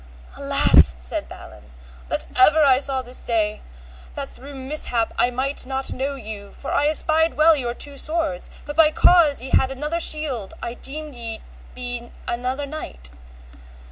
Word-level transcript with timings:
Alas, 0.35 0.97
said 0.99 1.27
Balan, 1.27 1.69
that 2.09 2.25
ever 2.35 2.63
I 2.63 2.79
saw 2.79 3.03
this 3.03 3.23
day, 3.23 3.61
that 4.15 4.29
through 4.29 4.55
mishap 4.55 5.13
I 5.15 5.29
might 5.29 5.63
not 5.67 5.93
know 5.93 6.15
you, 6.15 6.53
for 6.53 6.71
I 6.71 6.87
espied 6.87 7.35
well 7.35 7.55
your 7.55 7.75
two 7.75 7.99
swords, 7.99 8.49
but 8.65 8.75
by 8.75 8.89
cause 8.89 9.43
ye 9.43 9.51
had 9.51 9.69
another 9.69 9.99
shield 9.99 10.55
I 10.59 10.73
deemed 10.73 11.13
ye 11.13 11.33
had 11.33 11.41
been 11.75 12.11
another 12.27 12.65
knight. 12.65 13.11